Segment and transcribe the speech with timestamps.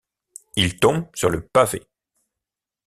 [0.55, 1.83] Il tombe sur le pavé.